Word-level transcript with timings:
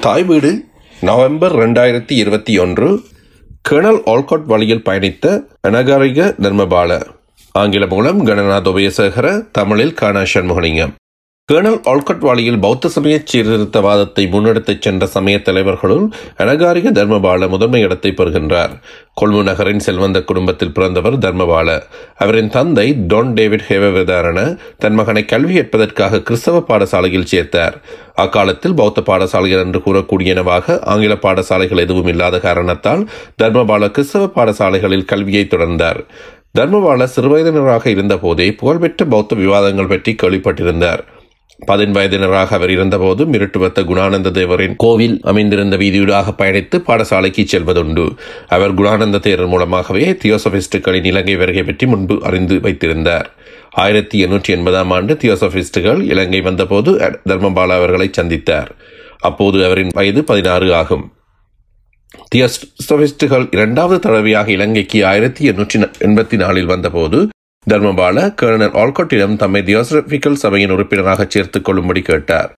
தாய் 0.00 0.24
வீடு 0.24 0.64
நவம்பர் 1.00 1.54
ரெண்டாயிரத்தி 1.56 2.12
இருபத்தி 2.12 2.58
ஒன்று 2.58 2.88
கேர்னல் 3.68 3.98
ஆல்காட் 4.06 4.44
வழியில் 4.44 4.82
பயணித்த 4.84 5.24
அனகாரிக 5.68 6.26
தர்மபால. 6.42 6.90
ஆங்கில 7.52 7.86
மூலம் 7.86 8.26
கணநாத் 8.26 8.68
உபயசேகர 8.72 9.50
தமிழில் 9.52 9.94
காணா 9.94 10.22
சண்முகலிங்கம் 10.34 10.94
கேர்னல் 11.50 11.78
ஆல்கட் 11.90 12.24
வாலியில் 12.26 12.58
பௌத்த 12.58 12.88
சமய 12.94 13.16
சீர்திருத்தவாதத்தை 13.30 14.24
முன்னெடுத்துச் 14.32 14.82
சென்ற 14.82 15.06
சமய 15.06 15.36
தலைவர்களுள் 15.38 16.02
அனகாரிக 16.42 16.90
தர்மபால 16.98 17.48
முதன்மை 17.48 17.80
இடத்தை 17.80 18.10
பெறுகின்றார். 18.16 18.72
கொல்மு 19.20 19.42
நகரின் 19.42 19.82
செல்வந்த 19.86 20.18
குடும்பத்தில் 20.24 20.74
பிறந்தவர் 20.76 21.16
தர்மபால. 21.18 21.78
அவரின் 22.14 22.52
தந்தை 22.56 22.86
டொன் 23.12 23.32
டேவிட் 23.32 23.66
ஹேவவிதாரண 23.68 24.38
தன் 24.78 24.94
மகனை 24.94 25.24
கல்வி 25.24 25.56
ஏற்பதற்காக 25.62 26.22
கிறிஸ்தவ 26.22 26.62
பாடசாலையில் 26.68 27.28
சேர்த்தார். 27.32 27.76
அக்காலத்தில் 28.14 28.78
பௌத்த 28.82 29.06
பாடசாலைகள் 29.10 29.64
என்று 29.66 29.82
கூறக்கூடியனவாக 29.86 30.80
ஆங்கில 30.94 31.16
பாடசாலைகள் 31.26 31.84
எதுவும் 31.86 32.06
இல்லாத 32.06 32.38
காரணத்தால் 32.38 33.04
தர்மபால 33.42 33.90
கிறிஸ்தவ 33.90 34.32
பாடசாலைகளில் 34.38 35.10
கல்வியை 35.12 35.46
தொடர்ந்தார். 35.50 36.02
தர்மபால 36.58 37.06
சிறுவயதினராக 37.14 37.86
இருந்தபோதே 37.86 38.48
புகழ்பெற்ற 38.52 39.04
பௌத்த 39.04 39.36
விவாதங்கள் 39.36 39.86
பற்றி 39.86 40.12
கேள்விப்பட்டிருந்தார். 40.22 41.02
பதின் 41.66 41.94
வயதினராக 41.94 42.54
அவர் 42.56 42.70
இருந்தபோது 42.70 43.22
மிருட்டுவத்த 43.24 43.82
குணானந்த 43.84 44.28
தேவரின் 44.36 44.76
கோவில் 44.76 45.16
அமைந்திருந்த 45.22 45.76
வீதியூடாக 45.76 46.34
பயணித்து 46.38 46.76
பாடசாலைக்கு 46.88 47.42
செல்வதுண்டு. 47.52 48.04
அவர் 48.48 48.74
குணானந்த 48.74 49.18
தேரர் 49.26 49.48
மூலமாகவே 49.48 50.04
தியோசபிஸ்டுகளின் 50.22 51.04
இலங்கை 51.04 51.36
வருகை 51.36 51.62
பற்றி 51.62 51.86
முன்பு 51.86 52.16
அறிந்து 52.22 52.60
வைத்திருந்தார். 52.60 53.28
ஆயிரத்தி 53.70 54.26
எண்ணூற்றி 54.26 54.50
எண்பதாம் 54.56 54.90
ஆண்டு 54.90 55.14
தியோசபிஸ்டுகள் 55.14 56.02
இலங்கை 56.02 56.40
வந்தபோது 56.40 56.92
தர்மபாலா 57.28 57.76
அவர்களை 57.80 58.10
சந்தித்தார். 58.18 58.70
அப்போது 59.18 59.64
அவரின் 59.64 59.94
வயது 59.94 60.24
பதினாறு 60.24 60.74
ஆகும். 60.74 61.12
தியோசபிஸ்டுகள் 62.34 63.46
இரண்டாவது 63.50 63.98
தடவையாக 63.98 64.50
இலங்கைக்கு 64.50 65.06
ஆயிரத்தி 65.06 65.50
எண்ணூற்றி 65.50 65.78
எண்பத்தி 65.98 66.36
நாலில் 66.36 66.66
வந்தபோது 66.66 67.18
தர்மபால 67.70 68.34
கர்னல் 68.42 68.74
ஆல்கோட்டிடம் 68.74 69.36
தம்மை 69.36 69.62
தியோசபிக்கல் 69.62 70.32
சபையின் 70.32 70.70
உறுப்பினராக 70.70 71.26
சேர்த்துக் 71.28 71.64
கொள்ளும்படி 71.64 72.02
கேட்டார். 72.02 72.52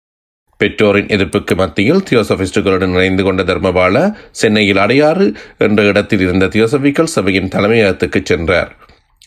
பெற்றோரின் 0.56 1.06
எதிர்ப்புக்கு 1.06 1.56
மத்தியில் 1.56 2.02
தியோசபிஸ்டுகளுடன் 2.10 2.92
இணைந்து 2.92 3.22
கொண்ட 3.22 3.42
தர்மபால 3.42 4.12
சென்னையில் 4.30 4.76
அடையாறு 4.76 5.34
என்ற 5.58 5.82
இடத்தில் 5.82 6.20
இருந்த 6.20 6.46
தியோசபிக்கல் 6.46 7.04
சபையின் 7.04 7.48
தலைமையகத்துக்கு 7.48 8.20
சென்றார். 8.24 8.76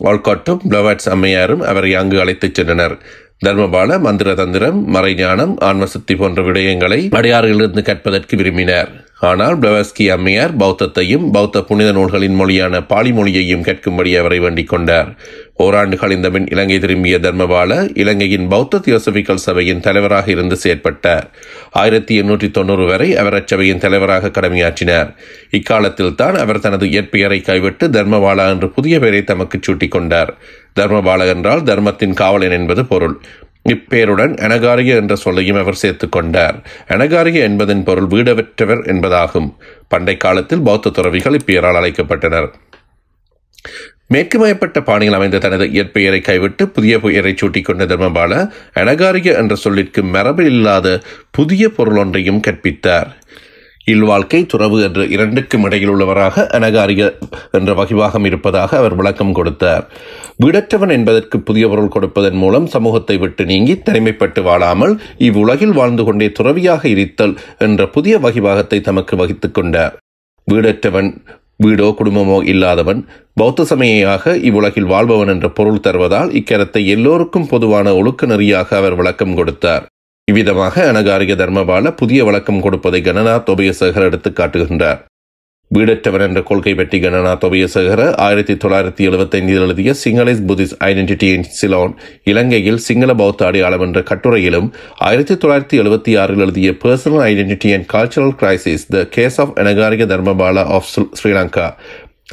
ஆல்காட்டும் 0.03 0.59
பிளவாட்ஸ் 0.69 1.09
அம்மையாரும் 1.09 1.61
அவரை 1.61 1.95
அங்கு 1.95 2.19
அழைத்துச் 2.19 2.61
சென்றனர். 2.61 2.97
தர்மபால 3.45 4.00
மந்திர 4.00 4.33
தந்திரம் 4.33 4.94
மறைஞானம் 4.94 5.53
ஆன்மசக்தி 5.59 6.16
போன்ற 6.16 6.41
விடயங்களை 6.41 7.08
அடையாறுகளிலிருந்து 7.11 7.81
கற்பதற்கு 7.81 8.38
விரும்பினார். 8.38 9.00
ஆனால் 9.30 9.55
பிளவஸ்கி 9.58 10.05
அம்மையார் 10.09 10.53
பௌத்தத்தையும் 10.58 11.25
பௌத்த 11.31 11.61
புனித 11.61 11.91
நூல்களின் 11.91 12.36
மொழியான 12.36 12.83
பாலி 12.83 13.11
மொழியையும் 13.11 13.63
கேட்கும்படி 13.63 14.11
அவரை 14.19 14.39
வேண்டிக் 14.39 14.67
கொண்டார். 14.67 15.09
ஓராண்டு 15.55 15.97
கழிந்த 15.97 16.30
பின் 16.30 16.47
இலங்கை 16.47 16.80
திரும்பிய 16.80 17.17
தர்மபால 17.17 17.91
இலங்கையின் 17.94 18.47
பௌத்த 18.47 18.78
தியோசபிக்கல் 18.78 19.44
சபையின் 19.45 19.80
தலைவராக 19.80 20.31
இருந்து 20.31 20.58
செயற்பட்டார். 20.63 21.28
ஆயிரத்தி 21.72 22.22
எண்ணூற்றி 22.22 22.52
தொண்ணூறு 22.52 22.86
வரை 22.86 23.17
அவர் 23.17 23.33
அச்சபையின் 23.33 23.78
தலைவராக 23.78 24.28
கடமையாற்றினார். 24.28 25.11
இக்காலத்தில் 25.52 26.16
தான் 26.16 26.35
அவர் 26.35 26.59
தனது 26.59 26.85
இயற்பெயரை 26.85 27.41
கைவிட்டு 27.41 27.88
தர்மபாலா 27.88 28.50
என்று 28.50 28.69
புதிய 28.69 29.00
பெயரை 29.00 29.23
தமக்கு 29.23 29.59
சூட்டிக் 29.61 29.91
கொண்டார். 29.91 30.33
தர்மபால 30.80 31.28
என்றால் 31.28 31.63
தர்மத்தின் 31.63 32.13
காவலன் 32.13 32.52
என்பது 32.52 32.85
பொருள். 32.85 33.22
இப்பெயருடன் 33.69 34.33
அனகாரிய 34.45 34.95
என்ற 34.95 35.15
சொல்லையும் 35.15 35.57
அவர் 35.57 35.73
சேர்த்து 35.73 36.09
கொண்டார். 36.09 36.67
அனகாரிய 36.87 37.33
என்பதன் 37.33 37.83
பொருள் 37.83 38.07
வீடவற்றவர் 38.07 38.83
என்பதாகும். 38.85 39.55
பண்டை 39.87 40.17
காலத்தில் 40.17 40.59
பௌத்த 40.59 40.89
துறவிகள் 40.89 41.33
இப்பெயரால் 41.33 41.79
அழைக்கப்பட்டனர். 41.81 42.49
மேற்குமயப்பட்ட 44.07 44.81
பாணியில் 44.81 45.13
அமைந்த 45.13 45.37
தனது 45.37 45.65
இயற்பெயரை 45.65 46.21
கைவிட்டு 46.21 46.67
புதிய 46.67 47.00
பெயரை 47.00 47.35
சூட்டிக்கொண்ட 47.41 47.85
தர்மபால 47.85 48.51
அனகாரிய 48.75 49.38
என்ற 49.38 49.55
சொல்லிற்கு 49.55 50.03
மரபு 50.03 50.45
இல்லாத 50.45 51.00
புதிய 51.31 51.69
பொருள் 51.69 51.97
ஒன்றையும் 51.97 52.41
கற்பித்தார். 52.47 53.11
இல்வாழ்க்கை 53.88 54.46
துறவு 54.46 54.78
என்ற 54.88 55.06
இரண்டுக்கும் 55.06 55.64
இடையில் 55.68 55.92
உள்ளவராக 55.94 56.46
அனகாரிய 56.58 57.03
என்ற 57.52 57.74
வகிவாகம் 57.74 58.25
இருப்பதாக 58.25 58.78
அவர் 58.78 58.96
விளக்கம் 58.96 59.34
கொடுத்தார். 59.34 59.84
வீடற்றவன் 60.44 60.94
என்பதற்கு 60.97 61.40
புதிய 61.40 61.68
பொருள் 61.68 61.94
கொடுப்பதன் 61.96 62.38
மூலம் 62.44 62.68
சமூகத்தை 62.68 63.18
விட்டு 63.18 63.46
நீங்கி 63.46 63.75
தனிமைப்பட்டு 63.80 64.44
வாழாமல் 64.44 64.94
இவ்வுலகில் 65.28 65.78
வாழ்ந்து 65.80 66.03
கொண்டே 66.03 66.30
துறவியாக 66.31 66.84
இருத்தல் 66.88 67.36
என்ற 67.58 67.88
புதிய 67.88 68.18
வகிவாகத்தை 68.19 68.80
தமக்கு 68.81 69.16
வகித்துக் 69.16 69.56
கொண்டார். 69.59 69.96
வீடற்றவன் 70.48 71.12
வீடோ 71.63 71.88
குடும்பமோ 71.98 72.38
இல்லாதவன் 72.52 73.02
பௌத்த 73.40 73.66
சமயாக 73.72 74.34
இவ்வுலகில் 74.48 74.92
வாழ்பவன் 74.94 75.28
என்ற 75.28 75.50
பொருள் 75.50 75.84
தருவதால் 75.88 76.31
இக்கரத்தை 76.40 76.81
எல்லோருக்கும் 76.86 77.48
பொதுவான 77.48 77.94
ஒழுக்க 77.96 78.25
நெறியாக 78.25 78.75
அவர் 78.78 78.96
விளக்கம் 78.96 79.36
கொடுத்தார். 79.36 79.86
இவ்விதமாக 80.31 80.84
அனகாரிக 80.92 81.36
தர்மபால 81.36 81.96
புதிய 82.02 82.24
வழக்கம் 82.24 82.59
கொடுப்பதை 82.62 83.00
கணநாத் 83.02 83.50
உபயசேகர் 83.53 84.09
எடுத்து 84.09 84.30
காட்டுகின்றார். 84.31 85.00
வீடற்றவன் 85.72 86.24
என்ற 86.25 86.40
கொள்கை 86.42 86.72
பற்றி 86.75 86.97
கணநாத் 87.00 87.42
தொபையசகர 87.44 88.02
ஆயிரத்தி 88.25 88.53
தொள்ளாயிரத்தி 88.53 89.03
எழுபத்தைந்தில் 89.09 89.62
எழுதிய 89.66 89.92
சிங்களைஸ் 90.02 90.42
புத்திஸ் 90.50 90.74
ஐடென்டிட்டி 90.88 91.30
இன் 91.36 91.47
சிலோன் 91.59 91.94
இலங்கையில் 92.24 92.81
சிங்கள 92.88 93.14
பௌத்த 93.14 93.46
அடையாளம் 93.46 93.86
என்ற 93.88 94.02
கட்டுரையிலும் 94.02 94.68
ஆயிரத்தி 95.08 95.36
தொள்ளாயிரத்தி 95.36 95.80
எழுபத்தி 95.84 96.14
ஆறில் 96.24 96.44
எழுதிய 96.46 96.72
personal 96.84 97.24
identity 97.30 97.72
and 97.74 97.90
cultural 97.94 98.36
crisis 98.42 98.86
the 98.90 99.06
case 99.09 99.40
of 99.40 99.53
Anagarika 99.63 100.09
Dharmapala 100.13 100.66
of 100.78 100.90
Sri Lanka 101.19 101.68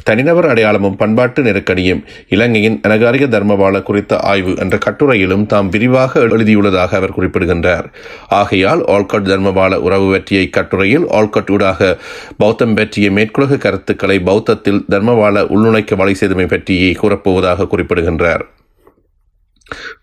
தனிநபர் 0.03 0.47
அடையாளமும் 0.47 0.95
பண்பாட்டு 0.95 1.43
நெருக்கடியும் 1.43 2.03
இலங்கையின் 2.27 2.81
அனகாரிக 2.87 3.27
தர்மபால 3.27 3.83
குறித்த 3.83 4.17
ஆய்வு 4.17 4.55
என்ற 4.55 4.77
கட்டுரையிலும் 4.77 5.45
தாம் 5.45 5.69
விரிவாக 5.69 6.19
எழுதியுள்ளதாக 6.19 6.93
அவர் 6.93 7.13
குறிப்பிடுகின்றார். 7.13 7.91
ஆகையால் 8.27 8.79
ஆல்கட் 8.79 9.27
தர்மபால 9.27 9.75
உறவு 9.75 10.11
பற்றிய 10.11 10.41
இக்கட்டுரையில் 10.41 11.07
ஆல்கட் 11.07 11.51
ஊடாக 11.51 11.97
பௌத்தம் 12.37 12.73
பற்றிய 12.73 13.09
மேற்குலக 13.09 13.57
கருத்துக்களை 13.57 14.19
பௌத்தத்தில் 14.19 14.83
தர்மபால 14.89 15.45
உள்நுழைக்க 15.47 15.95
வழி 15.95 16.15
செய்தமை 16.19 16.47
பற்றியே 16.47 16.91
கூறப்போவதாக 16.91 17.67
குறிப்பிடுகின்றார். 17.67 18.45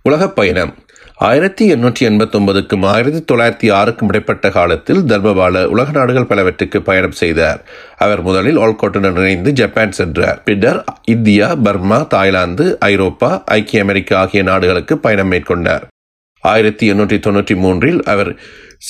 உலகப் 0.03 0.37
பயணம். 0.37 0.75
ஆயிரத்தி 1.19 1.73
எண்ணூற்றி 1.73 2.03
எண்பத்தி 2.07 2.37
ஒன்பதுக்கும் 2.39 2.83
ஆயிரத்தி 2.87 3.35
தொள்ளாயிரத்தி 3.35 3.73
ஆறுக்கும் 3.73 4.09
இடைப்பட்ட 4.09 4.51
காலத்தில் 4.51 4.99
தர்மபால 4.99 5.65
உலக 5.65 5.91
நாடுகள் 5.91 6.27
பலவற்றுக்கு 6.31 6.79
பயணம் 6.81 7.13
செய்தார். 7.13 7.61
அவர் 7.97 8.23
முதலில் 8.23 8.59
ஆல்கோட்டுடன் 8.59 9.17
இணைந்து 9.21 9.53
ஜப்பான் 9.53 9.93
சென்றார். 9.93 10.43
பின்னர் 10.45 10.85
இந்தியா 11.05 11.55
பர்மா 11.55 12.03
தாய்லாந்து 12.03 12.79
ஐரோப்பா 12.79 13.43
ஐக்கிய 13.45 13.83
அமெரிக்கா 13.83 14.19
ஆகிய 14.19 14.43
நாடுகளுக்கு 14.43 14.99
பயணம் 14.99 15.33
மேற்கொண்டார். 15.33 15.85
ஆயிரத்தி 16.41 16.93
எண்ணூற்றி 16.93 17.19
தொன்னூற்றி 17.27 17.57
மூன்றில் 17.57 18.03
அவர் 18.03 18.37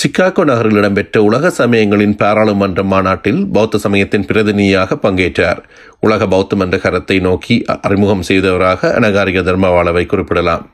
சிக்காகோ 0.03 0.45
நகரில் 0.45 0.77
இடம்பெற்ற 0.77 1.23
உலக 1.23 1.51
சமயங்களின் 1.51 2.17
பாராளுமன்ற 2.17 2.83
மாநாட்டில் 2.83 3.47
பௌத்த 3.47 3.79
சமயத்தின் 3.79 4.25
பிரதிநிதியாக 4.25 4.97
பங்கேற்றார். 4.97 5.61
உலக 6.01 6.27
பௌத்த 6.27 6.57
மன்ற 6.57 6.77
கரத்தை 6.77 7.21
நோக்கி 7.21 7.65
அறிமுகம் 7.81 8.23
செய்தவராக 8.23 9.01
அனகாரிக 9.01 9.45
தர்மவாளவை 9.51 10.07
குறிப்பிடலாம். 10.07 10.67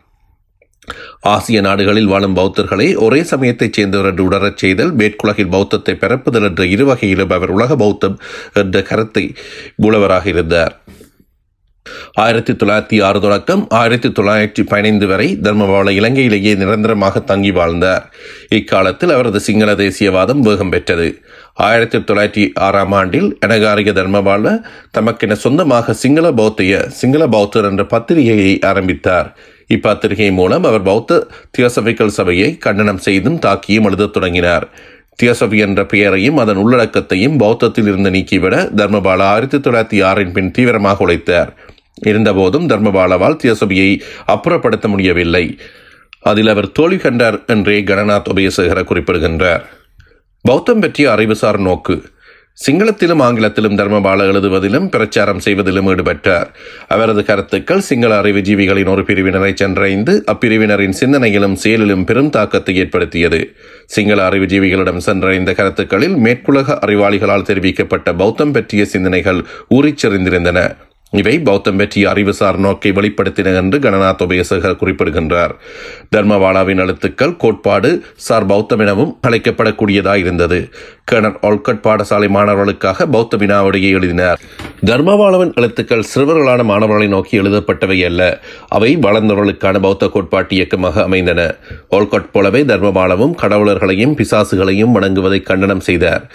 ஆசிய 1.23 1.61
நாடுகளில் 1.61 2.07
வாழும் 2.07 2.37
பௌத்தர்களை 2.37 2.97
ஒரே 2.97 3.23
சமயத்தைச் 3.23 3.73
சேர்ந்தவர் 3.73 4.11
என்று 4.11 4.25
உணரச் 4.25 4.57
செய்தல் 4.57 4.97
மேற்குலகில் 4.97 5.51
பௌத்தத்தை 5.51 5.95
பிறப்புதல் 5.95 6.43
என்ற 6.43 6.67
இரு 6.67 6.85
வகையிலும் 6.85 7.31
அவர் 7.31 7.51
உலக 7.51 7.77
பௌத்தம் 7.77 8.19
என்ற 8.53 8.83
கருத்தை 8.83 9.35
மூலவராக 9.83 10.27
இருந்தார். 10.27 10.81
ஆயிரத்தி 12.13 12.53
தொள்ளாயிரத்தி 12.53 13.03
ஆறு 13.03 13.21
தொடக்கம் 13.21 13.67
ஆயிரத்தி 13.69 14.09
தொள்ளாயிரத்தி 14.09 14.63
பதினைந்து 14.67 15.07
வரை 15.07 15.39
தர்மபால 15.43 15.91
இலங்கையிலேயே 15.91 16.57
நிரந்தரமாக 16.57 17.21
தங்கி 17.21 17.51
வாழ்ந்தார். 17.51 18.13
இக்காலத்தில் 18.49 19.11
அவரது 19.11 19.41
சிங்கள 19.41 19.73
தேசியவாதம் 19.73 20.39
வேகம் 20.39 20.71
பெற்றது. 20.71 21.21
ஆயிரத்தி 21.55 21.99
தொள்ளாயிரத்தி 21.99 22.51
ஆறாம் 22.55 22.93
ஆண்டில் 22.93 23.39
எனகாரிய 23.47 23.93
தர்மபால 24.01 24.61
தமக்கென 24.99 25.33
சொந்தமாக 25.33 25.93
சிங்கள 25.93 26.31
பௌத்திய 26.31 26.87
சிங்கள 26.87 27.27
பௌத்தர் 27.27 27.71
என்ற 27.71 27.87
பத்திரிகையை 27.87 28.59
ஆரம்பித்தார். 28.61 29.37
இப்பத்திரிகை 29.67 30.33
மூலம் 30.33 30.65
அவர் 30.65 30.83
பௌத்த 30.83 31.27
தியோசபிக்கல் 31.59 32.07
சபையை 32.07 32.59
கண்டனம் 32.59 32.99
செய்தும் 32.99 33.39
தாக்கியும் 33.39 33.85
எழுதத் 33.85 34.13
தொடங்கினார். 34.13 34.69
தியோசபி 35.23 35.59
என்ற 35.59 35.87
பெயரையும் 35.87 36.37
அதன் 36.37 36.57
உள்ளடக்கத்தையும் 36.57 37.39
பௌத்தத்தில் 37.39 37.83
இருந்து 37.83 38.11
நீக்கிவிட 38.11 38.71
தர்மபாலா 38.77 39.23
ஆயிரத்தி 39.23 39.59
தொள்ளாயிரத்தி 39.59 40.05
ஆறின் 40.05 40.33
பின் 40.33 40.51
தீவிரமாக 40.51 41.05
உழைத்தார். 41.05 41.57
இருந்தபோதும் 42.07 42.67
தர்மபாலாவால் 42.67 43.37
தியோசபியை 43.45 44.01
அப்புறப்படுத்த 44.27 44.89
முடியவில்லை. 44.89 45.59
அதில் 46.21 46.49
அவர் 46.49 46.73
தோல்வி 46.73 46.97
கண்டார் 46.97 47.45
என்றே 47.45 47.83
கணநாத் 47.83 48.29
உபயசேகர 48.35 48.85
குறிப்பிடுகின்றார். 48.85 49.69
பௌத்தம் 50.41 50.81
பற்றிய 50.81 51.13
அறிவுசார் 51.13 51.59
நோக்கு. 51.59 52.03
சிங்களத்திலும் 52.67 53.23
ஆங்கிலத்திலும் 53.23 53.77
தர்மபால 53.77 54.25
எழுதுவதிலும் 54.31 54.89
பிரச்சாரம் 54.89 55.39
செய்வதிலும் 55.39 55.87
ஈடுபட்டார். 55.87 56.47
அவரது 56.89 57.25
கருத்துக்கள் 57.25 57.81
சிங்கள 57.81 58.21
அறிவுஜீவிகளின் 58.21 58.89
ஒரு 58.89 59.03
பிரிவினரை 59.03 59.55
சென்றடைந்து 59.63 60.23
அப்பிரிவினரின் 60.33 60.95
சிந்தனையிலும் 61.01 61.53
செயலிலும் 61.53 62.05
பெரும் 62.05 62.31
தாக்கத்தை 62.31 62.77
ஏற்படுத்தியது. 62.77 63.57
சிங்கள 63.87 64.29
அறிவுஜீவிகளிடம் 64.29 65.01
சென்றடைந்த 65.07 65.55
கருத்துக்களில் 65.55 66.17
மேற்குலக 66.17 66.79
அறிவாளிகளால் 66.87 67.49
தெரிவிக்கப்பட்ட 67.51 68.17
பௌத்தம் 68.17 68.53
பற்றிய 68.53 68.85
சிந்தனைகள் 68.85 69.45
ஊறிச்செறிந்திருந்தன. 69.71 70.77
இவை 71.13 71.39
பௌத்தம் 71.39 71.77
பற்றிய 71.77 72.11
அறிவுசார் 72.11 72.59
நோக்கை 72.61 72.91
வெளிப்படுத்தின 72.93 73.55
என்று 73.57 73.79
கணநாத் 73.79 74.23
உபயசகர் 74.23 74.77
குறிப்பிடுகின்றார். 74.77 75.55
தர்மவாலாவின் 76.17 76.79
எழுத்துக்கள் 76.79 77.37
கோட்பாடு 77.37 78.03
சார் 78.15 78.47
பௌத்தம் 78.47 78.79
எனவும் 78.79 79.19
அழைக்கப்படக்கூடியதாயிருந்தது. 79.29 80.71
கர்னர் 81.05 81.39
ஆல்கட் 81.43 81.83
பாடசாலை 81.83 82.29
மாணவர்களுக்காக 82.29 83.07
பௌத்த 83.07 83.37
வினாவிடையே 83.37 83.91
எழுதினார். 83.91 84.41
தர்மவாலாவின் 84.87 85.55
எழுத்துக்கள் 85.55 86.05
சிறுவர்களான 86.15 86.65
மாணவர்களை 86.65 87.09
நோக்கி 87.09 87.41
எழுதப்பட்டவை 87.41 88.05
அல்ல. 88.05 88.41
அவை 88.69 88.97
வளர்ந்தவர்களுக்கான 88.97 89.81
பௌத்த 89.81 90.09
கோட்பாட்டு 90.09 90.55
இயக்கமாக 90.55 91.03
அமைந்தன. 91.03 91.55
ஆல்கட் 91.91 92.31
போலவே 92.33 92.63
தர்மபாலவும் 92.63 93.37
கடவுளர்களையும் 93.43 94.17
பிசாசுகளையும் 94.17 94.95
வணங்குவதை 94.95 95.43
கண்டனம் 95.43 95.81
செய்தார். 95.81 96.31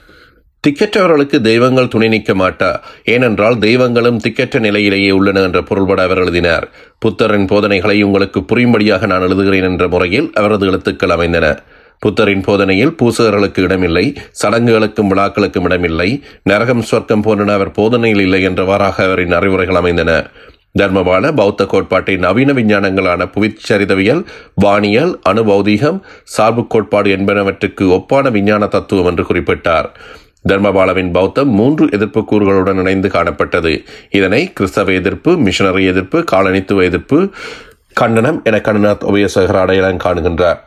திக்கற்றவர்களுக்கு 0.63 1.37
தெய்வங்கள் 1.41 1.87
துணை 1.87 2.07
நிற்க 2.07 2.33
மாட்டா. 2.33 2.69
ஏனென்றால் 3.05 3.57
தெய்வங்களும் 3.57 4.17
திக்கற்ற 4.17 4.59
நிலையிலேயே 4.59 5.11
உள்ளன 5.11 5.41
என்ற 5.41 5.59
பொருள்பட 5.61 6.03
அவர் 6.03 6.17
எழுதினார். 6.17 6.65
புத்தரின் 6.99 7.45
போதனைகளை 7.45 8.01
உங்களுக்கு 8.01 8.39
புரியும்படியாக 8.43 9.05
நான் 9.05 9.21
எழுதுகிறேன் 9.21 9.67
என்ற 9.71 9.87
முறையில் 9.87 10.27
அவரது 10.33 10.67
எழுத்துக்கள் 10.67 11.09
அமைந்தன. 11.09 11.59
புத்தரின் 11.99 12.43
போதனையில் 12.47 12.93
பூசகர்களுக்கு 12.99 13.59
இடமில்லை 13.59 14.05
சடங்குகளுக்கும் 14.41 15.09
விழாக்களுக்கும் 15.13 15.63
இடமில்லை 15.63 16.09
நரகம் 16.43 16.81
சொர்க்கம் 16.81 17.23
போன்றன 17.23 17.53
அவர் 17.53 17.71
போதனையில் 17.71 18.21
இல்லை 18.21 18.41
என்றவாறாக 18.47 19.07
அவரின் 19.07 19.31
அறிவுரைகள் 19.31 19.75
அமைந்தன. 19.75 20.11
தர்மபால 20.79 21.35
பௌத்த 21.35 21.65
கோட்பாட்டை 21.65 22.15
நவீன 22.15 22.53
விஞ்ஞானங்களான 22.53 23.21
புவிச்சரிதவியல் 23.35 24.21
வானியல் 24.55 25.13
அணுபௌதீகம் 25.29 25.99
சார்பு 26.23 26.67
கோட்பாடு 26.67 27.09
என்பனவற்றுக்கு 27.15 27.85
ஒப்பான 27.97 28.31
விஞ்ஞான 28.31 28.67
தத்துவம் 28.67 29.05
என்று 29.05 29.23
குறிப்பிட்டார். 29.23 29.89
தர்மபாலவின் 30.47 31.11
பௌத்தம் 31.11 31.49
மூன்று 31.49 31.89
எதிர்ப்பு 31.91 32.25
கூறுகளுடன் 32.31 32.79
இணைந்து 32.79 33.07
காணப்பட்டது. 33.07 33.83
இதனை 34.11 34.53
கிறிஸ்தவ 34.53 34.91
எதிர்ப்பு 34.91 35.37
மிஷனரி 35.37 35.85
எதிர்ப்பு 35.85 36.23
காலனித்துவ 36.31 36.83
எதிர்ப்பு 36.83 37.29
கண்டனம் 37.93 38.41
என 38.43 38.57
கண்டனாத் 38.57 39.03
உபயசகர் 39.03 39.61
அடையாளம் 39.63 39.97
காணுகின்றார். 39.97 40.65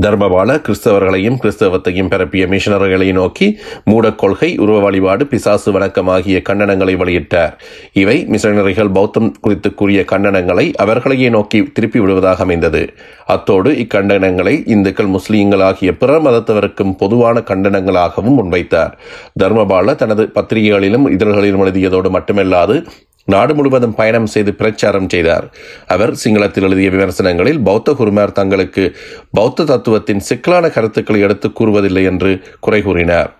தர்மபால 0.00 0.54
கிறிஸ்தவர்களையும் 0.66 1.36
கிறிஸ்தவத்தையும் 1.42 2.08
பரப்பிய 2.10 2.46
மிஷனர்களை 2.46 3.12
நோக்கி 3.12 3.58
மூடக் 3.84 4.18
கொள்கை 4.18 4.58
உருவ 4.58 4.78
வழிபாடு 4.80 5.26
பிசாசு 5.26 5.72
வணக்கம் 5.72 6.08
ஆகிய 6.08 6.42
கண்டனங்களை 6.48 6.94
வெளியிட்டார். 6.96 7.52
இவை 7.92 8.26
மிஷனரிகள் 8.30 8.92
பௌத்தம் 8.92 9.34
குறித்து 9.40 9.74
கூறிய 9.74 10.04
கண்டனங்களை 10.12 10.72
அவர்களையே 10.72 11.28
நோக்கி 11.28 11.62
திருப்பி 11.62 12.00
விடுவதாக 12.00 12.42
அமைந்தது. 12.42 12.92
அத்தோடு 13.26 13.72
இக்கண்டனங்களை 13.72 14.62
இந்துக்கள் 14.66 15.08
முஸ்லீம்கள் 15.08 15.62
ஆகிய 15.62 15.96
பிற 15.96 16.18
மதத்தவருக்கும் 16.18 16.96
பொதுவான 16.98 17.40
கண்டனங்களாகவும் 17.40 18.38
முன்வைத்தார். 18.38 18.92
தர்மபால 19.40 19.94
தனது 19.94 20.30
பத்திரிகைகளிலும் 20.34 21.08
இதழ்களிலும் 21.08 21.64
எழுதியதோடு 21.66 22.10
மட்டுமல்லாது 22.10 22.84
நாடு 23.24 23.54
முழுவதும் 23.54 23.94
பயணம் 23.94 24.26
செய்து 24.26 24.54
பிரச்சாரம் 24.54 25.08
செய்தார். 25.08 25.54
அவர் 25.86 26.12
சிங்களத்தில் 26.24 26.62
எழுதிய 26.62 26.90
விமர்சனங்களில் 26.90 27.62
பௌத்த 27.62 27.92
குருமார் 27.92 28.32
தங்களுக்கு 28.32 28.96
பௌத்த 29.30 29.64
தத்துவத்தின் 29.64 30.18
சிக்கலான 30.18 30.68
கருத்துக்களை 30.68 31.20
எடுத்து 31.20 31.48
கூறுவதில்லை 31.48 32.04
என்று 32.04 32.40
குறை 32.60 32.82
கூறினார். 32.82 33.36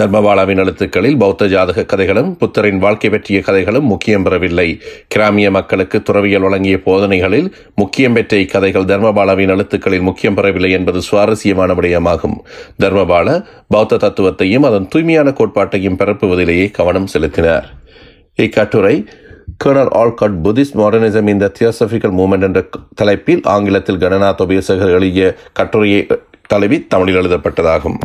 தர்மபாலாவின் 0.00 0.58
எழுத்துக்களில் 0.58 1.16
பௌத்த 1.16 1.46
ஜாதக 1.46 1.84
கதைகளும் 1.84 2.36
புத்தரின் 2.36 2.78
வாழ்க்கை 2.78 3.10
பற்றிய 3.10 3.40
கதைகளும் 3.40 3.84
முக்கியம் 3.84 4.22
பெறவில்லை. 4.22 4.80
கிராமிய 5.08 5.50
மக்களுக்கு 5.50 6.02
துறவியல் 6.02 6.40
வழங்கிய 6.40 6.76
போதனைகளில் 6.76 7.52
முக்கியம் 7.74 8.12
பெற்ற 8.12 8.36
இக்கதைகள் 8.36 8.84
தர்மபாலாவின் 8.84 9.48
எழுத்துக்களில் 9.48 10.00
முக்கியம் 10.00 10.34
பெறவில்லை 10.34 10.70
என்பது 10.70 11.02
சுவாரஸ்யமான 11.02 11.74
விடயமாகும் 11.74 12.36
தர்மபால 12.82 13.44
பௌத்த 13.68 13.96
தத்துவத்தையும் 13.96 14.66
அதன் 14.66 14.88
தூய்மையான 14.88 15.30
கோட்பாட்டையும் 15.30 15.96
பரப்புவதிலேயே 15.96 16.70
கவனம் 16.70 17.06
செலுத்தினார். 17.06 17.75
இக்கட்டுரை 18.42 18.96
கர்னல் 19.64 19.90
ஆல்காட் 20.00 20.34
புத்திஸ்ட் 20.44 20.76
மாடர்னிசம் 20.80 21.28
இந்த 21.28 21.52
தியோசபிக்கல் 21.58 22.14
மூமெண்ட் 22.18 22.42
என்ற 22.42 22.60
தலைப்பில் 22.94 23.40
ஆங்கிலத்தில் 23.42 23.98
கணநாத் 23.98 24.42
உபயசகர் 24.44 24.92
எழுதிய 24.98 25.36
கட்டுரையை 25.52 26.06
தழுவி 26.46 26.78
தமிழில் 26.86 27.18
எழுதப்பட்டதாகும். 27.20 27.96